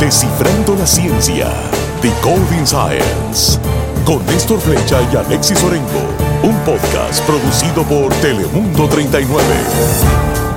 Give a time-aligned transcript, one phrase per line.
[0.00, 1.48] Descifrando la ciencia.
[2.00, 3.58] Decoding Science.
[4.04, 5.88] Con Néstor Flecha y Alexis Orengo.
[6.44, 10.47] Un podcast producido por Telemundo 39.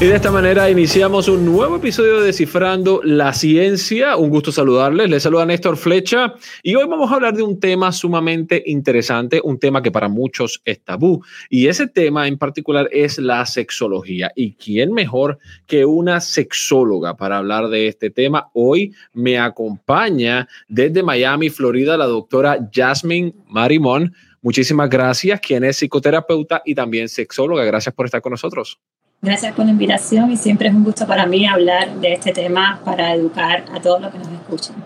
[0.00, 4.16] Y de esta manera iniciamos un nuevo episodio de Descifrando la Ciencia.
[4.16, 5.08] Un gusto saludarles.
[5.08, 9.58] Les saluda Néstor Flecha y hoy vamos a hablar de un tema sumamente interesante, un
[9.58, 11.22] tema que para muchos es tabú.
[11.48, 14.32] Y ese tema en particular es la sexología.
[14.34, 18.50] ¿Y quién mejor que una sexóloga para hablar de este tema?
[18.52, 24.12] Hoy me acompaña desde Miami, Florida, la doctora Jasmine Marimón.
[24.42, 27.64] Muchísimas gracias, quien es psicoterapeuta y también sexóloga.
[27.64, 28.78] Gracias por estar con nosotros.
[29.24, 32.78] Gracias por la invitación y siempre es un gusto para mí hablar de este tema
[32.84, 34.76] para educar a todos los que nos escuchan.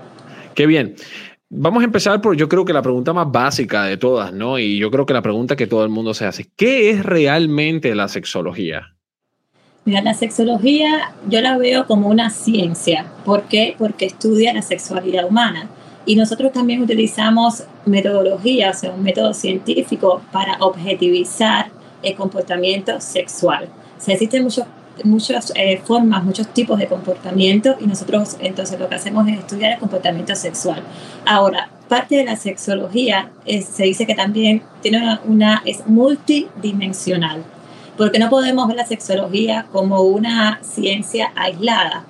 [0.55, 0.95] Qué bien.
[1.51, 4.61] Vamos a empezar por, yo creo que la pregunta más básica de todas, ¿no?
[4.61, 7.93] Y yo creo que la pregunta que todo el mundo se hace, ¿qué es realmente
[7.97, 8.95] la sexología?
[9.85, 13.07] Mira, la sexología yo la veo como una ciencia.
[13.25, 13.75] ¿Por qué?
[13.77, 15.69] Porque estudia la sexualidad humana.
[16.07, 21.71] Y nosotros también utilizamos metodologías, o sea, un método científico para objetivizar
[22.05, 23.69] el comportamiento sexual.
[23.99, 24.65] Se existen muchos,
[25.05, 29.73] muchas eh, formas, muchos tipos de comportamiento y nosotros entonces lo que hacemos es estudiar
[29.73, 30.83] el comportamiento sexual.
[31.27, 37.43] Ahora, parte de la sexología se dice que también tiene una, es multidimensional,
[37.97, 42.05] porque no podemos ver la sexología como una ciencia aislada.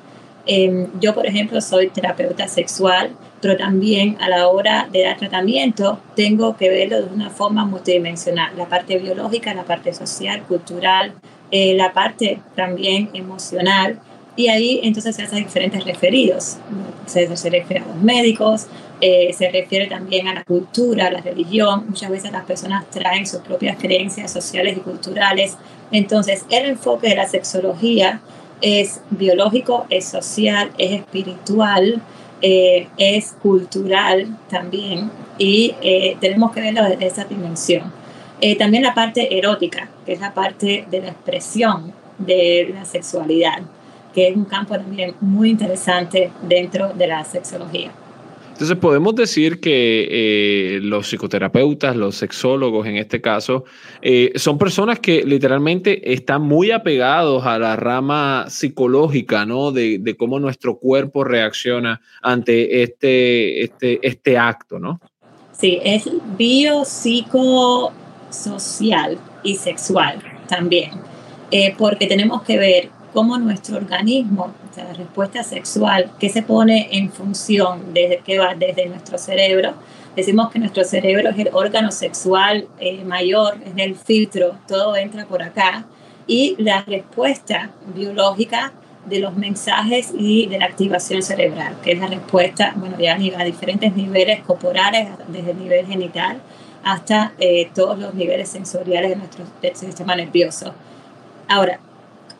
[0.47, 6.01] Em, yo, por ejemplo, soy terapeuta sexual, pero también a la hora de dar tratamiento
[6.17, 11.13] tengo que verlo de una forma multidimensional, la parte biológica, la parte social, cultural,
[11.51, 13.99] eh, la parte también emocional,
[14.37, 16.59] y ahí entonces se hacen diferentes referidos.
[17.07, 18.67] Se, refiere a los médicos,
[19.01, 21.87] eh, se refiere también a la cultura, a la religión.
[21.89, 25.57] Muchas veces las personas traen sus propias creencias sociales y culturales.
[25.91, 28.21] Entonces, el enfoque de la sexología
[28.61, 32.01] es biológico, es social, es espiritual,
[32.41, 35.75] eh, es cultural también y
[36.21, 37.98] tenemos que verlo desde esa dimensión.
[38.41, 43.63] Eh, también la parte erótica, que es la parte de la expresión de la sexualidad,
[44.15, 47.91] que es un campo también muy interesante dentro de la sexología.
[48.53, 53.65] Entonces podemos decir que eh, los psicoterapeutas, los sexólogos en este caso,
[54.03, 59.71] eh, son personas que literalmente están muy apegados a la rama psicológica, ¿no?
[59.71, 65.01] De, de cómo nuestro cuerpo reacciona ante este, este, este acto, ¿no?
[65.53, 67.93] Sí, es biopsico
[68.31, 70.91] social y sexual también,
[71.51, 77.11] eh, porque tenemos que ver cómo nuestro organismo, la respuesta sexual, que se pone en
[77.11, 79.75] función desde que va desde nuestro cerebro.
[80.15, 85.27] Decimos que nuestro cerebro es el órgano sexual eh, mayor, es el filtro, todo entra
[85.27, 85.85] por acá.
[86.27, 88.73] Y la respuesta biológica
[89.07, 93.45] de los mensajes y de la activación cerebral, que es la respuesta, bueno, ya a
[93.45, 96.41] diferentes niveles corporales, desde el nivel genital
[96.89, 99.45] hasta eh, todos los niveles sensoriales de nuestro
[99.75, 100.73] sistema nervioso.
[101.47, 101.81] Ahora,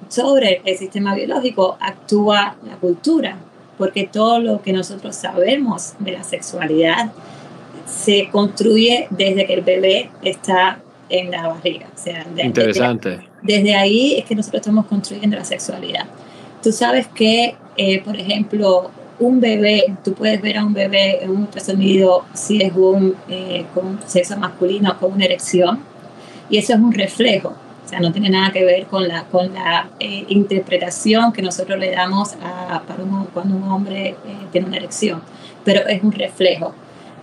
[0.09, 3.37] sobre el sistema biológico actúa la cultura,
[3.77, 7.13] porque todo lo que nosotros sabemos de la sexualidad
[7.87, 10.81] se construye desde que el bebé está
[11.11, 11.89] en la barriga.
[11.95, 13.21] O sea, Interesante.
[13.43, 16.07] Desde, ahí es que nosotros estamos construyendo la sexualidad.
[16.63, 21.31] Tú sabes que, eh, por ejemplo, un bebé, tú puedes ver a un bebé en
[21.31, 25.81] un ultrasonido si es un, eh, con sexo masculino con una erección,
[26.51, 29.53] y eso es un reflejo, o sea, no tiene nada que ver con la, con
[29.55, 32.83] la eh, interpretación que nosotros le damos a,
[33.33, 34.17] cuando un hombre eh,
[34.53, 35.23] tiene una erección,
[35.65, 36.75] pero es un reflejo.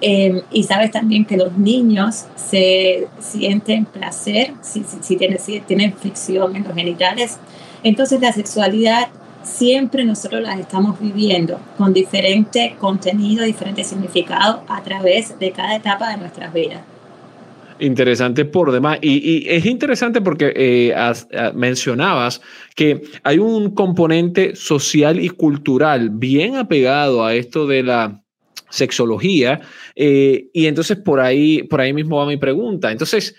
[0.02, 5.62] Em, y sabes también que los niños se sienten placer si, si, si, tienen, si
[5.62, 7.38] tienen fricción en los genitales.
[7.84, 9.08] Entonces la sexualidad
[9.46, 16.10] siempre nosotros las estamos viviendo con diferente contenido, diferente significado a través de cada etapa
[16.10, 16.82] de nuestras vidas.
[17.80, 19.00] Interesante por demás.
[19.02, 20.96] Y, es interesante porque eh,
[21.54, 22.42] mencionabas
[22.74, 28.24] que hay un componente social y cultural bien apegado a esto de la
[28.70, 29.62] sexología.
[29.96, 32.92] Eh, y entonces por ahí, por ahí mismo va mi pregunta.
[32.92, 33.36] Entonces,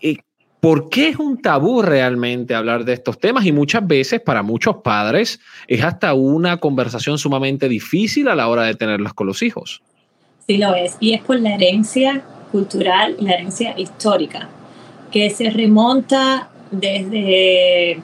[0.00, 0.16] eh,
[0.64, 3.44] ¿Por qué es un tabú realmente hablar de estos temas?
[3.44, 5.38] Y muchas veces para muchos padres
[5.68, 9.82] es hasta una conversación sumamente difícil a la hora de tenerlas con los hijos.
[10.46, 14.48] Sí lo es, y es por la herencia cultural la herencia histórica,
[15.12, 18.02] que se remonta desde,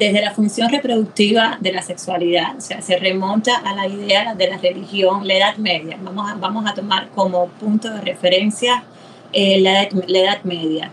[0.00, 4.48] desde la función reproductiva de la sexualidad, o sea, se remonta a la idea de
[4.48, 5.96] la religión, la Edad Media.
[6.02, 8.82] Vamos a, vamos a tomar como punto de referencia
[9.32, 10.90] eh, la, la Edad Media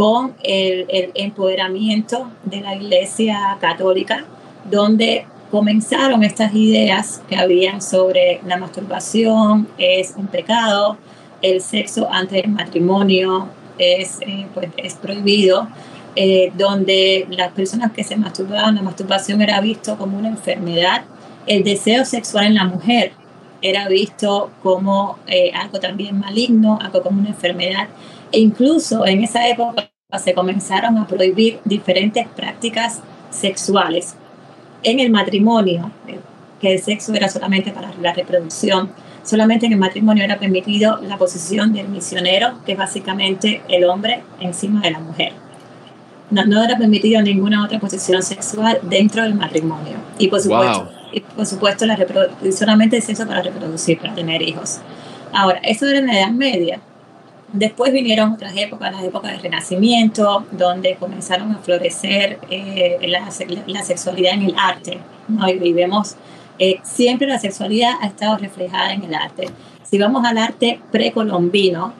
[0.00, 4.24] con el, empoderamiento de la Iglesia Católica,
[4.64, 10.96] donde comenzaron estas ideas que habían sobre la masturbación es un pecado,
[11.42, 15.68] el sexo antes del matrimonio es, eh, pues, es prohibido,
[16.16, 21.02] eh, donde las personas que se masturbaban, la masturbación era visto como una enfermedad,
[21.46, 23.12] el deseo sexual en la mujer
[23.60, 27.88] era visto como eh, algo también maligno, algo como una enfermedad,
[28.32, 34.14] e incluso en esa época se comenzaron a prohibir diferentes prácticas sexuales
[34.82, 35.90] en el matrimonio,
[36.60, 38.90] que el sexo era solamente para la reproducción,
[39.22, 44.22] solamente en el matrimonio era permitido la posición del misionero, que es básicamente el hombre
[44.40, 45.32] encima de la mujer.
[46.30, 49.96] No, era permitido ninguna otra posición sexual dentro del matrimonio.
[50.18, 51.98] Y por supuesto, y por supuesto la
[52.56, 54.78] solamente el sexo para reproducir, para tener hijos.
[55.32, 56.80] Ahora, eso era en la Edad Media.
[57.52, 63.28] Después vinieron otras épocas, las épocas del Renacimiento, donde comenzaron a florecer eh, la,
[63.66, 64.98] la, sexualidad en el arte.
[65.26, 65.48] ¿no?
[65.48, 66.14] Y vemos,
[66.60, 69.48] eh, siempre la sexualidad ha estado reflejada en el arte.
[69.82, 71.92] Si vamos al arte precolombino,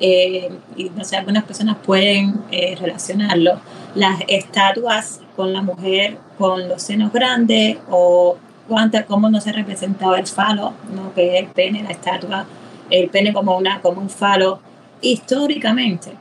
[0.00, 3.58] eh, y no sé, algunas personas pueden relacionarlo,
[3.94, 8.36] las estatuas con la mujer con los senos grandes o
[8.68, 11.14] cuánta, cómo no se representaba el falo, ¿no?
[11.14, 12.44] que es el pene, la estatua,
[12.90, 14.60] el pene como, una, como un falo
[15.00, 16.12] históricamente.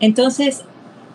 [0.00, 0.64] Entonces,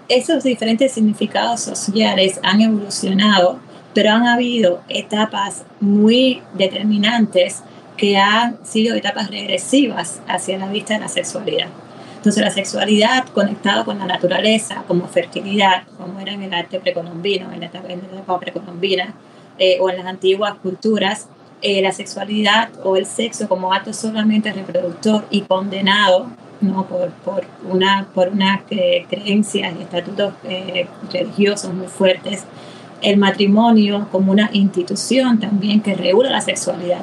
[0.10, 3.60] esos diferentes significados sociales han evolucionado,
[3.94, 7.64] pero han habido etapas muy determinantes
[7.98, 11.68] que han sido etapas regresivas hacia la vista de la sexualidad.
[12.18, 17.52] Entonces la sexualidad conectada con la naturaleza, como fertilidad, como era en el arte precolombino,
[17.52, 19.14] en la etapa, precolombina,
[19.60, 21.28] eh, o en las antiguas culturas,
[21.62, 26.28] eh, la sexualidad o el sexo como acto solamente reproductor y condenado
[26.62, 26.86] ¿no?
[26.86, 32.46] por, por una, por una eh, creencias y estatutos eh, religiosos muy fuertes,
[33.02, 37.02] el matrimonio como una institución también que regula la sexualidad.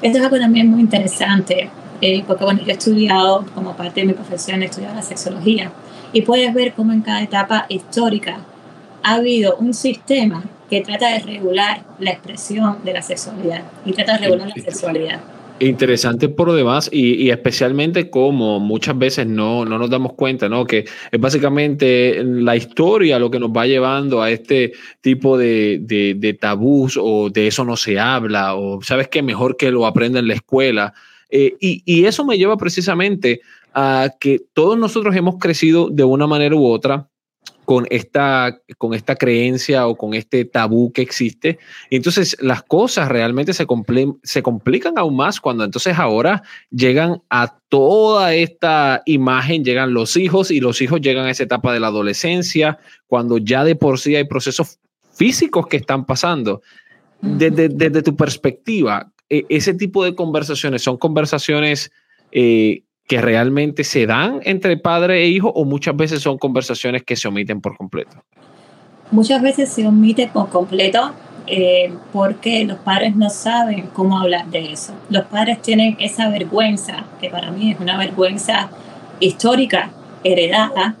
[0.00, 1.70] Esto es algo también muy interesante,
[2.00, 5.70] eh, porque bueno, yo he estudiado, como parte de mi profesión, he estudiado la sexología,
[6.12, 8.38] y puedes ver cómo en cada etapa histórica
[9.02, 14.12] ha habido un sistema que trata de regular la expresión de la sexualidad y trata
[14.12, 15.20] de regular la sexualidad.
[15.62, 20.64] Interesante por lo demás y, especialmente como muchas veces no, no nos damos cuenta, ¿no?
[20.64, 26.34] Que es básicamente la historia lo que nos va llevando a este tipo de, de,
[26.34, 30.26] tabús o de eso no se habla o sabes que mejor que lo aprenda en
[30.26, 30.94] la escuela.
[31.30, 33.40] Eh, y, y eso me lleva precisamente
[33.72, 37.08] a que todos nosotros hemos crecido de una manera u otra
[37.64, 41.58] con esta, con esta creencia o con este tabú que existe.
[41.90, 43.66] Y entonces las cosas realmente se,
[44.22, 50.50] se complican aún más cuando entonces ahora llegan a toda esta imagen, llegan los hijos
[50.50, 54.16] y los hijos llegan a esa etapa de la adolescencia, cuando ya de por sí
[54.16, 54.78] hay procesos
[55.14, 56.62] físicos que están pasando.
[57.20, 61.92] Desde, desde tu perspectiva, e, ese tipo de conversaciones son conversaciones
[62.32, 67.16] eh, que realmente se dan entre padre e hijo o muchas veces son conversaciones que
[67.16, 68.22] se omiten por completo?
[69.10, 71.12] Muchas veces se omite por completo
[71.46, 74.94] eh, porque los padres no saben cómo hablar de eso.
[75.10, 78.70] Los padres tienen esa vergüenza, que para mí es una vergüenza
[79.20, 79.90] histórica,
[80.24, 80.94] heredada,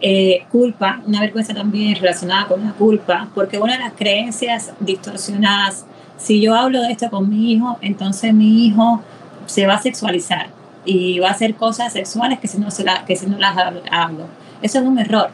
[0.00, 5.84] eh, culpa, una vergüenza también relacionada con la culpa, porque una de las creencias distorsionadas,
[6.16, 9.02] si yo hablo de esto con mi hijo, entonces mi hijo
[9.46, 10.59] se va a sexualizar
[10.90, 13.56] y va a hacer cosas sexuales que si no, se la, que si no las
[13.90, 14.26] hablo.
[14.60, 15.30] Eso es un error,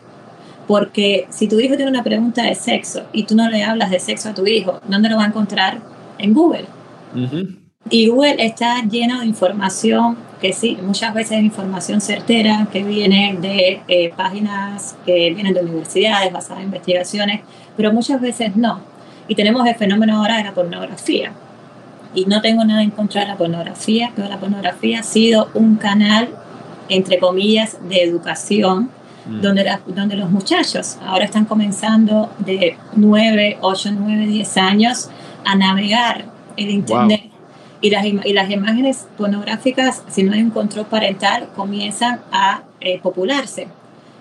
[0.67, 3.99] porque si tu hijo tiene una pregunta de sexo y tú no le hablas de
[3.99, 5.81] sexo a tu hijo, ¿dónde lo va a encontrar?
[6.19, 6.67] En Google.
[7.91, 13.37] Y Google está lleno de información que sí, muchas veces es información certera que viene
[13.41, 17.41] de eh, páginas que vienen de universidades basadas en investigaciones,
[17.77, 18.81] pero muchas veces no.
[19.29, 21.33] Y tenemos el fenómeno ahora de la pornografía
[22.15, 25.77] y no tengo nada en contra de la pornografía, pero la pornografía ha sido un
[25.77, 26.31] canal,
[26.89, 28.91] entre comillas, de educación,
[29.27, 29.41] mm.
[29.41, 35.11] donde, donde los muchachos ahora están comenzando de 9, 8, 9, 10 años
[35.45, 36.25] a navegar
[36.57, 37.31] el Internet.
[37.83, 42.99] Y las, y las imágenes pornográficas, si no hay un control parental, comienzan a eh,
[43.01, 43.69] popularse.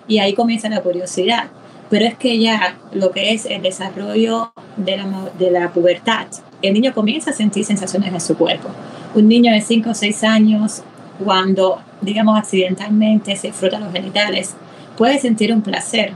[0.06, 1.48] Y ahí comienza la curiosidad.
[1.88, 6.26] Pero es que ya lo que es el desarrollo de la, de la pubertad,
[6.66, 8.68] el niño comienza a sentir sensaciones en su cuerpo.
[9.14, 10.82] Un niño de 5 o 6 años,
[11.22, 14.54] cuando, digamos, accidentalmente se frota los genitales,
[14.96, 16.12] puede sentir un placer.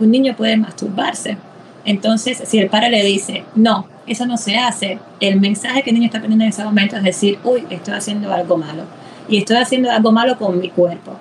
[0.00, 1.36] Un niño puede masturbarse.
[1.84, 5.94] Entonces, si el padre le dice, no, eso no se hace, el mensaje que el
[5.96, 8.84] niño está aprendiendo en ese momento es decir, uy, estoy haciendo algo malo.
[9.28, 11.16] Y estoy haciendo algo malo con mi cuerpo.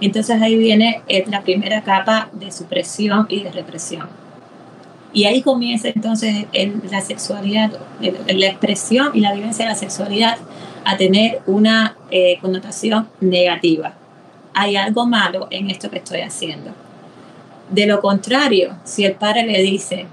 [0.00, 4.08] Entonces ahí viene eh, la primera capa de supresión y de represión.
[5.16, 6.44] Y ahí comienza entonces
[6.90, 10.36] la sexualidad, la expresión y la vivencia de la sexualidad
[10.84, 13.94] a tener una eh, connotación negativa.
[14.52, 16.72] Hay algo malo en esto que estoy haciendo.
[17.70, 20.04] De lo contrario, si el padre le dice,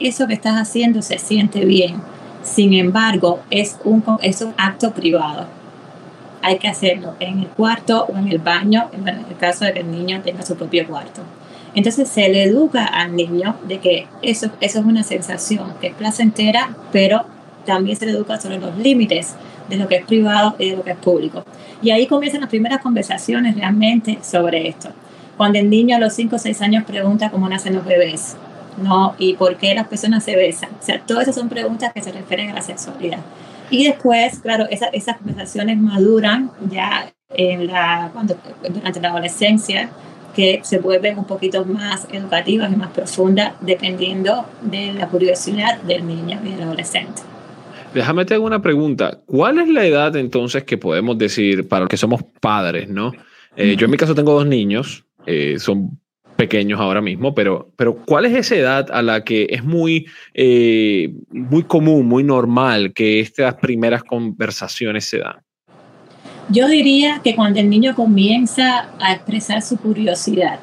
[0.00, 2.02] eso que estás haciendo se siente bien,
[2.42, 5.46] sin embargo, es un, es un acto privado.
[6.42, 9.80] Hay que hacerlo en el cuarto o en el baño, en el caso de que
[9.80, 11.22] el niño tenga su propio cuarto.
[11.78, 15.94] Entonces se le educa al niño de que eso, eso es una sensación que es
[15.94, 17.24] placentera, pero
[17.66, 19.36] también se le educa sobre los límites
[19.68, 21.44] de lo que es privado y de lo que es público.
[21.80, 24.88] Y ahí comienzan las primeras conversaciones realmente sobre esto.
[25.36, 28.34] Cuando el niño a los 5 o 6 años pregunta cómo nacen los bebés,
[28.82, 29.14] ¿no?
[29.16, 30.70] Y por qué las personas se besan.
[30.80, 33.20] O sea, todas esas son preguntas que se refieren a la sexualidad.
[33.70, 38.36] Y después, claro, esas conversaciones maduran ya en la, cuando,
[38.68, 39.90] durante la adolescencia,
[40.34, 46.06] que se vuelven un poquito más educativas y más profundas dependiendo de la curiosidad del
[46.06, 47.22] niño y del adolescente.
[47.94, 49.20] Déjame te hago una pregunta.
[49.26, 53.12] ¿Cuál es la edad entonces que podemos decir para los que somos padres, no?
[53.56, 55.98] Eh, yo en mi caso tengo dos niños, eh, son
[56.36, 61.12] pequeños ahora mismo, pero, pero ¿cuál es esa edad a la que es muy, eh,
[61.30, 65.47] muy común, muy normal que estas primeras conversaciones se dan?
[66.50, 70.58] Yo diría que cuando el niño comienza a expresar su curiosidad,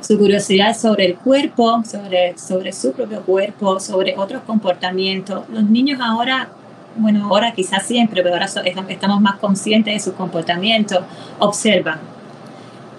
[0.00, 5.48] su curiosidad sobre el cuerpo, sobre, sobre su propio cuerpo, sobre otros comportamientos.
[5.48, 6.48] Los niños ahora,
[6.96, 8.46] bueno, ahora quizás siempre, pero ahora
[8.90, 10.98] estamos más conscientes de sus comportamientos,
[11.38, 12.15] observan.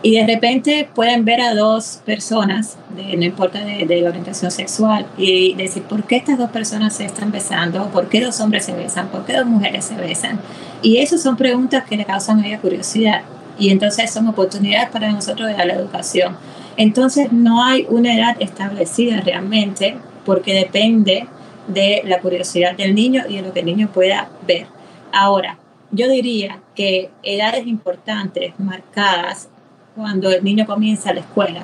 [0.04, 5.56] Y de repente pueden ver a dos personas, no importa de, de, orientación sexual, y
[5.56, 7.89] decir, ¿por qué estas dos personas se están besando?
[7.89, 9.08] ¿Por qué dos hombres se besan?
[9.08, 10.39] ¿Por qué dos mujeres se besan?
[10.84, 13.22] Y esas son preguntas que le causan a ella curiosidad.
[13.58, 16.38] Y entonces son oportunidades para nosotros de dar la educación
[16.77, 21.27] entonces no hay una edad establecida realmente porque depende
[21.68, 24.68] de la curiosidad del niño y de lo que el niño pueda ver.
[25.12, 25.58] Ahora,
[25.92, 29.50] yo diría que edades importantes marcadas
[29.98, 31.63] cuando el niño comienza la escuela,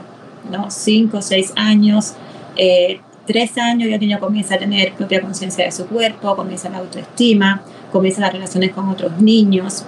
[0.52, 0.72] ¿no?
[0.72, 2.16] Cinco, seis años,
[2.58, 6.68] eh, tres años y el niño comienza a tener propia conciencia de su cuerpo, comienza
[6.70, 7.62] la autoestima,
[7.92, 9.86] comienza las relaciones con otros niños.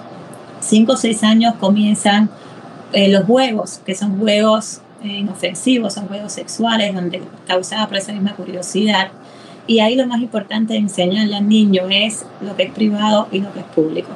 [0.60, 2.30] Cinco o seis años comienzan
[2.92, 8.34] eh, los juegos, que son juegos inofensivos, son juegos sexuales donde causaba por esa misma
[8.34, 9.08] curiosidad.
[9.66, 13.40] Y ahí lo más importante de enseñarle al niño es lo que es privado y
[13.40, 14.10] lo que es público.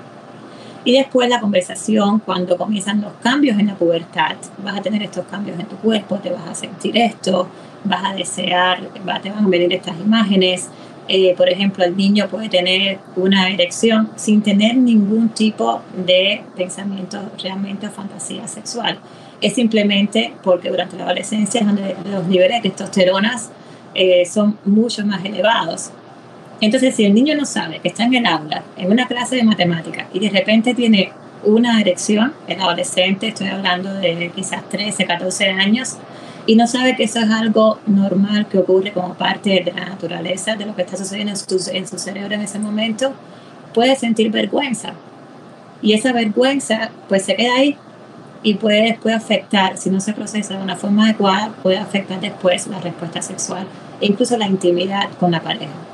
[0.84, 5.26] Y después la conversación, cuando comienzan los cambios en la pubertad, vas a tener estos
[5.26, 7.48] cambios en tu cuerpo, te vas a sentir esto,
[7.84, 8.80] vas a desear,
[9.22, 10.68] te van a venir estas imágenes.
[11.08, 17.18] Eh, por ejemplo, el niño puede tener una erección sin tener ningún tipo de pensamiento
[17.42, 18.98] realmente o fantasía sexual
[19.40, 23.50] es simplemente porque durante la adolescencia es donde los niveles de testosteronas
[23.94, 25.90] eh, son mucho más elevados.
[26.60, 29.44] Entonces, si el niño no sabe que está en el aula, en una clase de
[29.44, 31.12] matemáticas, y de repente tiene
[31.44, 35.96] una erección, el adolescente, estoy hablando de quizás 13, 14 años,
[36.46, 40.56] y no sabe que eso es algo normal que ocurre como parte de la naturaleza,
[40.56, 43.12] de lo que está sucediendo en su, en su cerebro en ese momento,
[43.72, 44.92] puede sentir vergüenza.
[45.82, 47.76] Y esa vergüenza pues se queda ahí
[48.42, 52.66] y puede, puede afectar, si no se procesa de una forma adecuada, puede afectar después
[52.66, 53.66] la respuesta sexual
[54.00, 55.89] e incluso la intimidad con la pareja.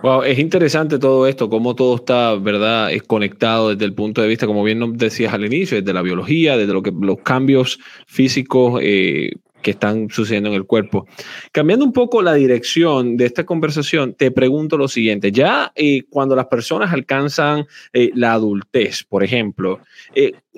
[0.00, 2.92] Wow, es interesante todo esto, cómo todo está, ¿verdad?
[2.92, 6.56] Es conectado desde el punto de vista, como bien decías al inicio, desde la biología,
[6.56, 11.08] desde lo que, los cambios físicos eh, que están sucediendo en el cuerpo.
[11.50, 16.36] Cambiando un poco la dirección de esta conversación, te pregunto lo siguiente, ya eh, cuando
[16.36, 19.80] las personas alcanzan eh, la adultez, por ejemplo,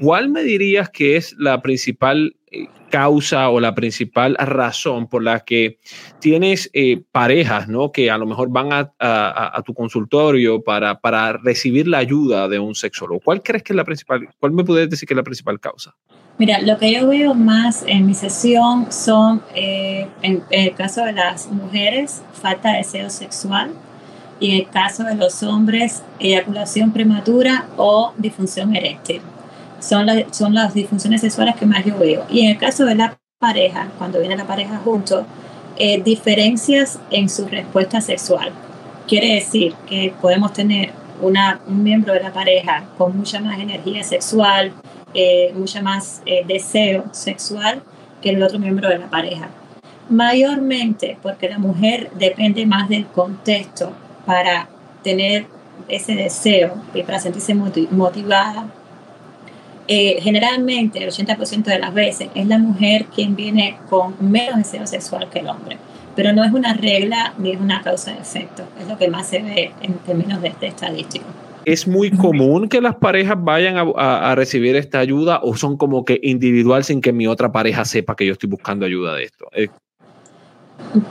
[0.00, 2.36] ¿cuál me dirías que es la principal
[2.90, 5.78] causa o la principal razón por la que
[6.18, 6.70] tienes
[7.12, 7.92] parejas, ¿no?
[7.92, 12.74] Que a lo mejor van a, tu consultorio para, para recibir la ayuda de un
[12.74, 13.20] sexólogo.
[13.24, 15.94] ¿Cuál crees que es la principal, cuál me puedes decir que es la principal causa?
[16.40, 21.12] Mira, lo que yo veo más en mi sesión son, eh, en, el caso de
[21.12, 23.72] las mujeres, falta de deseo sexual
[24.40, 29.20] y en el caso de los hombres, eyaculación prematura o disfunción eréctil.
[29.80, 32.24] Son, son las disfunciones sexuales que más yo veo.
[32.30, 35.26] Y en el caso de la pareja, cuando viene la pareja junto,
[35.76, 38.52] eh, diferencias en su respuesta sexual.
[39.08, 44.04] Quiere decir que podemos tener una, un miembro de la pareja con mucha más energía
[44.04, 44.72] sexual,
[45.14, 47.82] eh, mucha más eh, deseo sexual
[48.20, 49.48] que el otro miembro de la pareja.
[50.10, 53.92] Mayormente porque la mujer depende más del contexto
[54.26, 54.68] para
[55.02, 55.46] tener
[55.88, 58.66] ese deseo y para sentirse motivada.
[59.92, 64.86] Eh, generalmente, el 80% de las veces, es la mujer quien viene con menos deseo
[64.86, 65.78] sexual que el hombre.
[66.14, 69.26] pero no es una regla ni es una causa de efecto, es lo que más
[69.26, 71.24] se ve en términos de, de estadístico.
[71.64, 76.04] ¿Es muy común que las parejas vayan a, a, recibir esta ayuda o son como
[76.04, 79.46] que individual sin que mi otra pareja sepa que yo estoy buscando ayuda de esto?
[79.52, 79.68] Eh,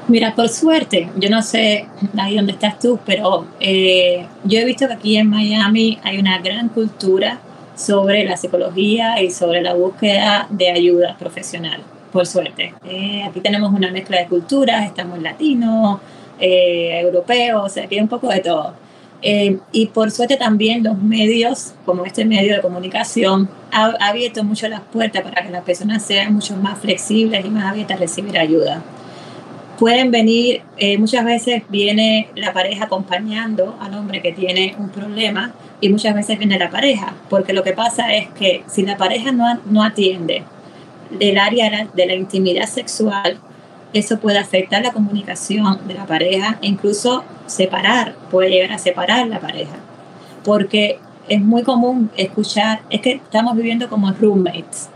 [0.07, 1.85] Mira, por suerte, yo no sé
[2.17, 6.39] ahí dónde estás tú, pero eh, yo he visto que aquí en Miami hay una
[6.39, 7.39] gran cultura
[7.79, 11.81] sobre la psicología y sobre la búsqueda de ayuda profesional,
[12.11, 12.73] por suerte.
[12.85, 15.99] Eh, aquí tenemos una mezcla de culturas, estamos latinos,
[16.39, 18.73] eh, europeos, o sea, aquí hay un poco de todo.
[19.21, 24.67] y por suerte también los medios, como este medio de comunicación, ha, ha abierto mucho
[24.69, 28.37] las puertas para que las personas sean mucho más flexibles y más abiertas a recibir
[28.37, 28.81] ayuda
[29.79, 35.53] pueden venir, eh, muchas veces viene la pareja acompañando al hombre que tiene un problema
[35.79, 39.31] y muchas veces viene la pareja, porque lo que pasa es que si la pareja
[39.31, 40.43] no, no atiende
[41.17, 43.39] del área de la intimidad sexual,
[43.93, 49.27] eso puede afectar la comunicación de la pareja e incluso separar, puede llegar a separar
[49.27, 49.77] la pareja,
[50.43, 54.89] porque es muy común escuchar, es que estamos viviendo como roommates,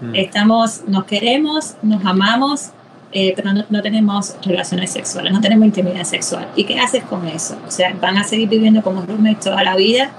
[0.00, 0.14] mm.
[0.14, 2.72] estamos, nos queremos, nos amamos,
[3.12, 6.46] eh, pero no, tenemos relaciones sexuales, no tenemos intimidad sexual.
[6.54, 7.58] ¿Y qué haces con eso?
[7.66, 10.12] O sea, ¿van a seguir viviendo como roommates toda la vida?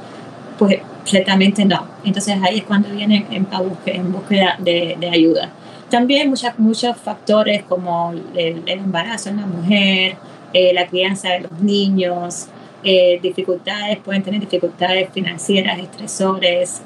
[0.59, 1.87] Pues ciertamente no.
[2.03, 5.49] Entonces ahí es cuando vienen en, búsqueda, en búsqueda de, de, ayuda.
[5.89, 10.17] También muchas, muchos factores como el, embarazo en la mujer,
[10.53, 12.47] eh, la crianza de los niños,
[12.83, 16.81] eh, dificultades, pueden tener dificultades financieras, estresores.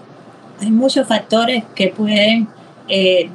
[0.62, 2.48] Hay muchos factores que pueden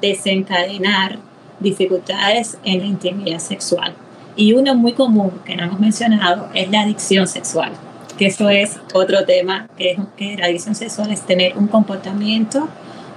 [0.00, 1.18] desencadenar
[1.60, 3.94] dificultades en la intimidad sexual.
[4.36, 7.72] Y uno muy común que no hemos mencionado es la adicción sexual,
[8.16, 12.68] que eso es otro tema, que, es, que la adicción sexual es tener un comportamiento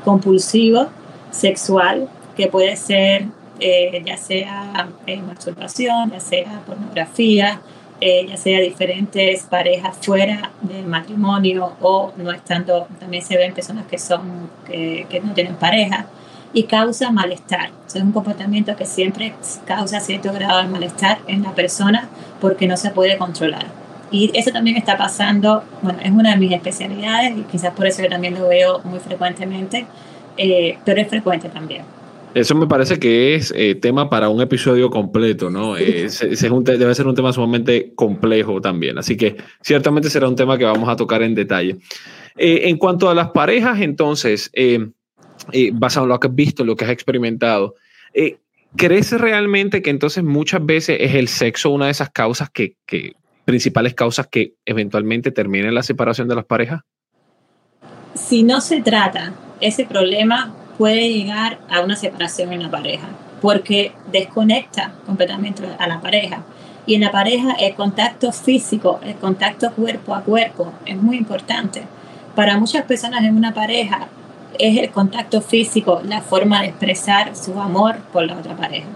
[0.03, 0.87] compulsivo
[1.31, 3.27] sexual que puede ser
[3.59, 7.61] eh, ya sea eh, masturbación, ya sea pornografía,
[8.01, 13.85] eh, ya sea diferentes parejas fuera del matrimonio o no estando, también se ven personas
[13.85, 16.07] que son que, que no tienen pareja
[16.53, 17.71] y causa malestar.
[17.87, 19.33] es un comportamiento que siempre
[19.65, 22.07] causa cierto grado de malestar en la persona
[22.39, 23.65] porque no se puede controlar.
[24.11, 28.03] Y eso también está pasando, bueno, es una de mis especialidades y quizás por eso
[28.03, 29.87] yo también lo veo muy frecuentemente,
[30.37, 31.81] eh, pero es frecuente también.
[32.35, 35.75] Eso me parece que es eh, tema para un episodio completo, ¿no?
[35.77, 38.99] Eh, es, debe ser un tema sumamente complejo también.
[38.99, 41.77] Así que ciertamente será un tema que vamos a tocar en detalle.
[42.35, 44.51] en cuanto a las parejas, entonces,
[45.51, 47.75] eh, basado en lo que has visto, lo que has experimentado,
[48.13, 48.37] eh,
[48.75, 53.13] ¿crees realmente que entonces muchas veces es el sexo una de esas causas que, que
[53.45, 56.81] principales causas que eventualmente terminen la separación de las parejas?
[58.15, 63.07] Si no se trata, ese problema puede llegar a una separación en la pareja,
[63.41, 66.43] porque desconecta completamente a la pareja.
[66.85, 71.83] Y en la pareja el contacto físico, el contacto cuerpo a cuerpo es muy importante.
[72.35, 74.07] Para muchas personas en una pareja,
[74.59, 78.87] es el contacto físico la forma de expresar su amor por la otra pareja.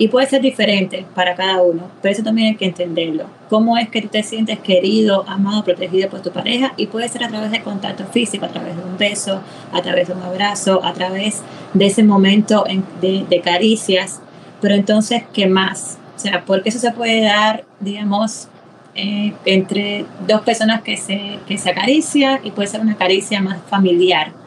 [0.00, 3.26] Y puede ser diferente para cada uno, pero eso también hay que entenderlo.
[3.50, 6.72] ¿Cómo es que tú te sientes querido, amado, protegido por tu pareja?
[6.78, 9.42] Y puede ser a través del contacto físico, a través de un beso,
[9.74, 11.42] a través de un abrazo, a través
[11.74, 12.64] de ese momento
[13.02, 14.22] de, caricias.
[14.62, 15.98] Pero entonces, ¿qué más?
[16.16, 18.48] O sea, porque eso se puede dar, digamos,
[18.94, 23.58] eh, entre dos personas que se, que se acarician y puede ser una caricia más
[23.68, 24.39] familiar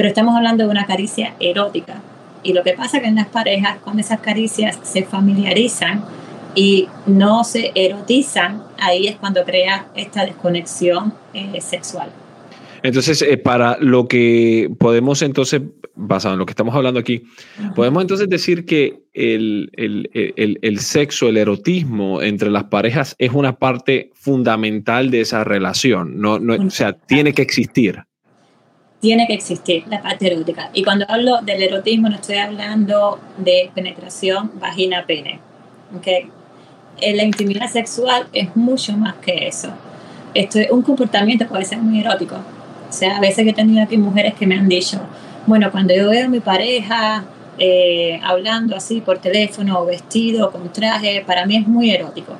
[0.00, 2.00] pero estamos hablando de una caricia erótica.
[2.42, 6.02] Y lo que pasa es que en las parejas, cuando esas caricias se familiarizan
[6.54, 12.08] y no se erotizan, ahí es cuando crea esta desconexión eh, sexual.
[12.82, 15.60] Entonces, eh, para lo que podemos entonces,
[15.94, 17.24] basado en lo que estamos hablando aquí,
[17.76, 23.32] podemos entonces decir que el, el, el, el, sexo, el erotismo entre las parejas es
[23.34, 28.04] una parte fundamental de esa relación, no, no, o sea, tiene que existir
[29.00, 30.70] tiene que existir la parte erótica.
[30.74, 35.40] Y cuando hablo del erotismo no estoy hablando de penetración vagina-pene.
[35.96, 36.28] ¿okay?
[37.00, 39.70] En la intimidad sexual es mucho más que eso.
[40.34, 42.36] Esto, un comportamiento puede ser muy erótico.
[42.36, 45.00] O sea, a veces he tenido aquí mujeres que me han dicho,
[45.46, 47.24] bueno, cuando yo veo a mi pareja
[47.58, 52.34] eh, hablando así por teléfono o vestido con traje, para mí es muy erótico.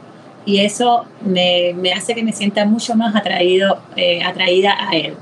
[0.45, 5.15] Y eso me, me hace que me sienta mucho más atraído, eh, atraída a él.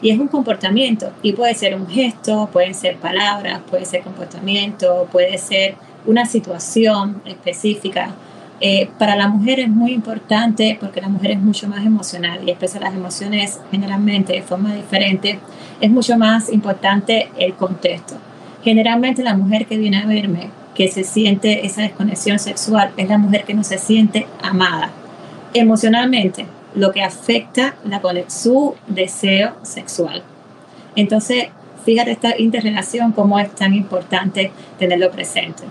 [0.00, 5.08] Y es un comportamiento y puede ser un gesto, pueden ser palabras, puede ser comportamiento,
[5.10, 5.74] puede ser
[6.06, 8.14] una situación específica.
[8.60, 12.50] Eh, para la mujer es muy importante porque la mujer es mucho más emocional y
[12.50, 15.38] expresa las emociones generalmente de forma diferente.
[15.80, 18.16] Es mucho más importante el contexto.
[18.62, 23.18] Generalmente la mujer que viene a verme, que se siente esa desconexión sexual, es la
[23.18, 24.90] mujer que no se siente amada
[25.54, 26.46] emocionalmente,
[26.78, 30.22] lo que afecta la, su deseo sexual.
[30.96, 31.48] Entonces,
[31.84, 35.64] fíjate esta interrelación, cómo es tan importante tenerlo presente.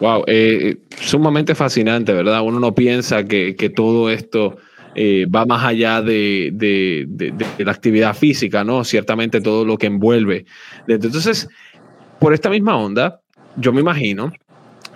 [0.00, 2.42] Wow, eh, sumamente fascinante, ¿verdad?
[2.42, 4.56] Uno no piensa que, que todo esto
[4.94, 8.84] eh, va más allá de, de, la actividad física, ¿no?
[8.84, 10.46] Ciertamente todo lo que envuelve.
[10.86, 11.48] Entonces,
[12.18, 13.20] por esta misma onda,
[13.56, 14.32] yo me imagino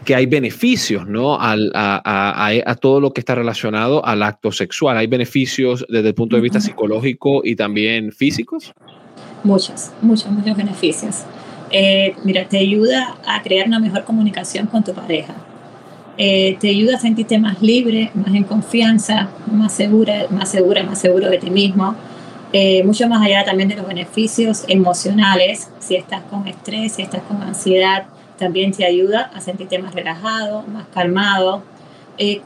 [0.08, 1.38] que hay beneficios, ¿no?
[1.38, 4.96] Al, a, a, a, todo lo que está relacionado al acto sexual.
[4.96, 8.72] ¿Hay beneficios desde el punto de vista psicológico y también físicos?
[9.44, 11.24] Muchos, muchos, muchos beneficios.
[11.70, 15.34] Eh, mira, te ayuda a crear una mejor comunicación con tu pareja.
[16.16, 20.98] Eh, te ayuda a sentirte más libre, más en confianza, más segura, más segura, más
[20.98, 21.94] seguro de ti mismo.
[22.54, 27.20] Eh, mucho más allá también de los beneficios emocionales, si estás con estrés, si estás
[27.24, 28.06] con ansiedad,
[28.38, 31.62] también te ayuda a sentirte más relajado, más calmado.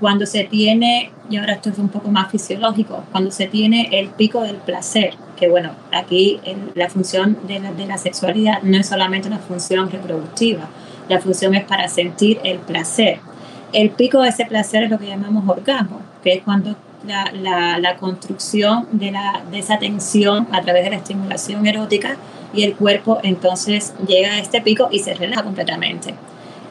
[0.01, 4.09] cuando se tiene, y ahora esto es un poco más fisiológico, cuando se tiene el
[4.09, 6.41] pico del placer, que bueno, aquí
[6.75, 10.69] la función de la, sexualidad no es solamente una función reproductiva,
[11.09, 13.21] la función es para sentir el placer.
[13.73, 18.87] El pico de ese placer es lo que llamamos orgasmo, que es cuando la construcción
[18.93, 22.19] de, la, de esa tensión a través de la estimulación erótica
[22.53, 26.15] y el cuerpo entonces llega a este pico y se relaja completamente.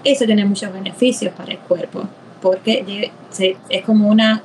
[0.04, 2.04] Eso tiene muchos beneficios para el cuerpo,
[2.42, 3.12] porque
[3.70, 4.44] es como una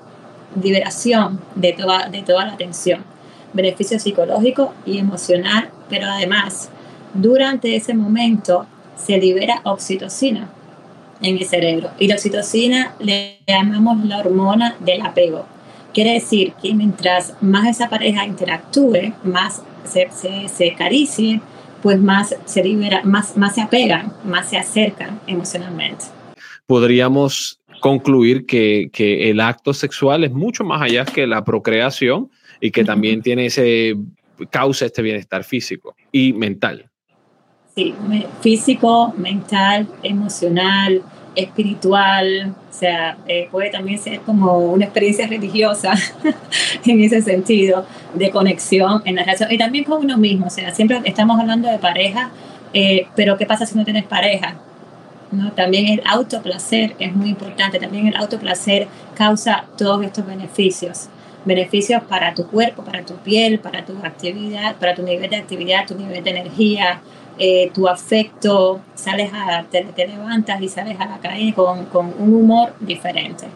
[0.60, 3.16] liberación de toda, de toda la tensión
[3.56, 6.68] beneficio psicológico y emocional, pero además
[7.14, 10.48] durante ese momento se libera oxitocina
[11.22, 15.46] en el cerebro y la oxitocina le llamamos la hormona del apego.
[15.94, 21.40] Quiere decir que mientras más esa pareja interactúe, más se, se, se acaricie,
[21.82, 26.06] pues más se libera, más, más se apegan, más se acercan emocionalmente.
[26.66, 32.70] Podríamos concluir que, que el acto sexual es mucho más allá que la procreación, y
[32.70, 33.96] que también tiene ese
[34.50, 36.90] causa este bienestar físico y mental.
[37.74, 37.94] Sí,
[38.40, 41.02] físico, mental, emocional,
[41.36, 45.94] espiritual, o sea, eh, puede también ser como una experiencia religiosa
[46.84, 50.74] en ese sentido, de conexión en la relación y también con uno mismo, o sea,
[50.74, 52.30] siempre estamos hablando de pareja,
[52.72, 54.56] eh, pero ¿qué pasa si no tienes pareja?
[55.30, 55.52] ¿No?
[55.52, 61.08] También el autoplacer es muy importante, también el autoplacer causa todos estos beneficios
[61.46, 65.86] beneficios para tu cuerpo, para tu piel, para tu actividad, para tu nivel de actividad,
[65.86, 67.00] tu nivel de energía,
[67.38, 72.34] eh, tu afecto, sales a, te, levantas y sales a la calle con, con un
[72.34, 73.46] humor diferente.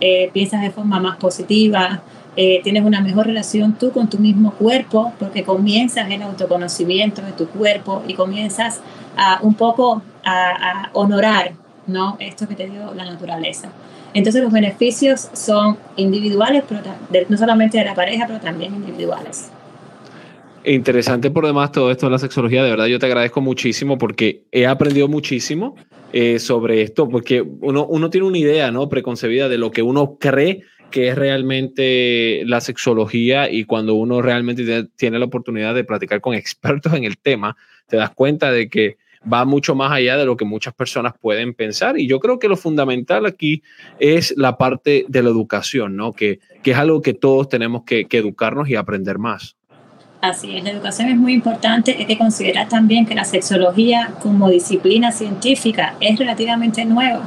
[0.00, 2.02] Eh, piensas de forma más positiva,
[2.36, 7.32] eh, tienes una mejor relación tú con tu mismo cuerpo, porque comienzas el autoconocimiento de
[7.32, 8.80] tu cuerpo y comienzas
[9.16, 11.52] a un poco a, a honorar
[11.86, 12.16] ¿no?
[12.20, 13.70] esto que te dio la naturaleza.
[14.12, 16.80] Entonces los beneficios son individuales, pero
[17.28, 19.50] no solamente de la pareja, pero también individuales.
[20.64, 24.44] Interesante por demás todo esto de la sexología, de verdad yo te agradezco muchísimo porque
[24.52, 25.74] he aprendido muchísimo
[26.12, 28.88] eh, sobre esto, porque uno, uno tiene una idea ¿no?
[28.88, 34.88] preconcebida de lo que uno cree que es realmente la sexología y cuando uno realmente
[34.96, 38.98] tiene la oportunidad de platicar con expertos en el tema, te das cuenta de que
[39.32, 41.98] va mucho más allá de lo que muchas personas pueden pensar.
[41.98, 43.62] Y yo creo que lo fundamental aquí
[43.98, 46.12] es la parte de la educación, ¿no?
[46.12, 49.56] Que, que es algo que todos tenemos que, que educarnos y aprender más.
[50.20, 51.96] Así es, la educación es muy importante.
[51.98, 57.22] Hay que considerar también que la sexología como disciplina científica es relativamente nueva.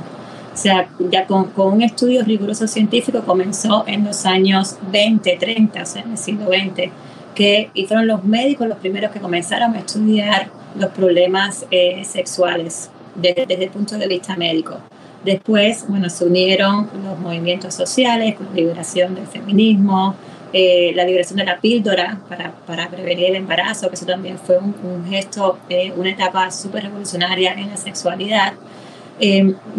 [0.54, 5.82] O sea, ya con, con, un estudio riguroso científico comenzó en los años 20, 30,
[5.82, 6.92] o sea, en el siglo XX,
[7.34, 12.92] que, y fueron los médicos los primeros que comenzaron a estudiar los problemas eh, sexuales
[13.16, 14.78] desde, desde, el punto de vista médico.
[15.26, 20.16] Después, bueno, se unieron los movimientos sociales con la liberación del feminismo,
[20.54, 24.58] eh, la liberación de la píldora para, para, prevenir el embarazo, que eso también fue
[24.58, 28.54] un, un gesto, eh, una etapa súper revolucionaria en la sexualidad.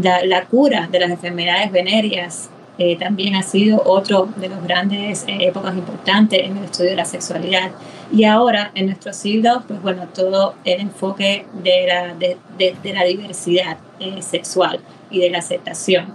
[0.00, 5.24] La, la, cura de las enfermedades venéreas eh, también ha sido otro de los grandes
[5.28, 7.70] eh, épocas importantes en el estudio de la sexualidad.
[8.12, 13.04] Y ahora, en nuestro siglo, pues bueno, todo el enfoque de la, de, de, la
[13.04, 16.14] diversidad eh, sexual y de la aceptación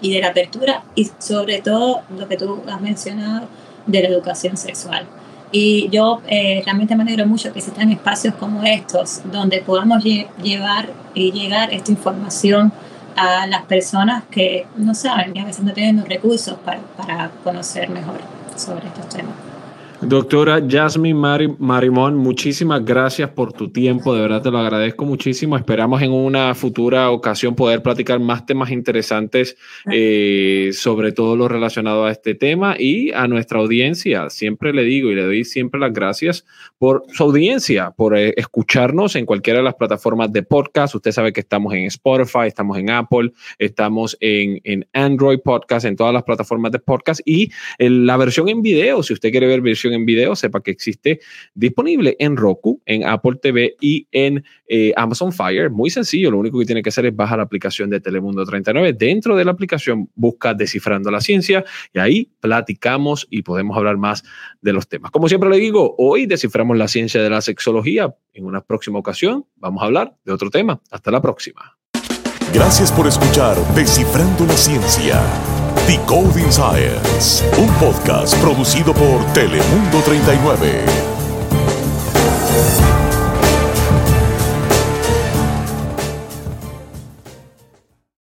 [0.00, 3.48] y de la apertura y sobre todo lo que tú has mencionado
[3.88, 5.06] de la educación sexual.
[5.50, 11.32] Y yo realmente me alegro mucho que existan espacios como estos donde podamos llevar y
[11.32, 12.70] llegar esta información
[13.16, 17.30] a las personas que no saben y a veces no tienen los recursos para, para
[17.42, 18.20] conocer mejor
[18.56, 19.47] sobre estos temas.
[20.00, 25.56] Doctora Jasmine Marimón, muchísimas gracias por tu tiempo, de verdad te lo agradezco muchísimo.
[25.56, 29.56] Esperamos en una futura ocasión poder platicar más temas interesantes
[29.90, 34.30] eh, sobre todo lo relacionado a este tema y a nuestra audiencia.
[34.30, 36.46] Siempre le digo y le doy siempre las gracias
[36.78, 40.94] por su audiencia, por eh, escucharnos en cualquiera de las plataformas de podcast.
[40.94, 45.96] Usted sabe que estamos en Spotify, estamos en Apple, estamos en, en Android Podcast, en
[45.96, 49.60] todas las plataformas de podcast y en la versión en video, si usted quiere ver
[49.60, 51.20] versión en video, sepa que existe
[51.54, 55.70] disponible en Roku, en Apple TV y en eh, Amazon Fire.
[55.70, 58.92] Muy sencillo, lo único que tiene que hacer es bajar la aplicación de Telemundo 39.
[58.92, 64.24] Dentro de la aplicación busca Descifrando la Ciencia y ahí platicamos y podemos hablar más
[64.60, 65.10] de los temas.
[65.10, 68.14] Como siempre le digo, hoy desciframos la ciencia de la sexología.
[68.32, 70.80] En una próxima ocasión vamos a hablar de otro tema.
[70.90, 71.78] Hasta la próxima.
[72.52, 75.57] Gracias por escuchar Descifrando la Ciencia.
[75.88, 81.07] Decoding Science, un podcast producido por Telemundo 39.